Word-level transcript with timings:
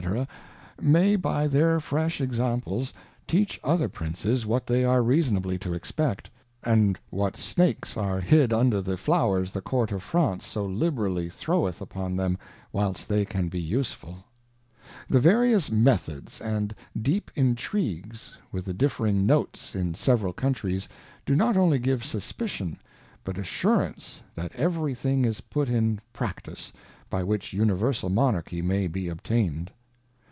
may 0.81 1.15
by 1.15 1.45
their 1.47 1.79
Fresh 1.79 2.19
Examples, 2.19 2.91
teach 3.27 3.57
other 3.63 3.87
Princes 3.87 4.45
what 4.47 4.65
they 4.65 4.83
are 4.83 5.01
reasonably 5.03 5.57
to 5.59 5.73
expect, 5.75 6.27
and 6.63 6.97
what 7.11 7.37
Snakes 7.37 7.95
are 7.95 8.19
hid 8.19 8.51
under 8.51 8.81
the 8.81 8.97
Flowers 8.97 9.51
the 9.51 9.61
Court 9.61 9.91
of 9.93 10.01
France 10.03 10.43
so 10.45 10.65
liberally 10.65 11.29
throweth 11.29 11.79
upon 11.81 12.15
them 12.17 12.35
whilst 12.73 13.07
they 13.07 13.23
can 13.23 13.47
be 13.47 13.59
useful. 13.61 14.25
The 15.07 15.19
various 15.21 15.71
Methods 15.71 16.41
and 16.41 16.73
deep 16.99 17.29
Intrigues, 17.35 18.35
with 18.51 18.65
the 18.65 18.73
differing 18.73 19.25
Notes 19.27 19.75
in 19.75 19.93
several 19.93 20.33
Countries, 20.33 20.89
do 21.27 21.35
not 21.37 21.55
only 21.55 21.77
give 21.79 22.03
suspicion, 22.03 22.81
but 23.23 23.37
assurance 23.37 24.23
that 24.35 24.53
every 24.55 24.95
thing 24.95 25.23
is 25.25 25.39
put 25.41 25.69
in 25.69 26.01
Practice, 26.11 26.73
by 27.09 27.23
which 27.23 27.53
universal 27.53 28.09
Monarchy 28.09 28.61
may 28.63 28.87
be 28.87 29.07
obtain'd. 29.07 29.69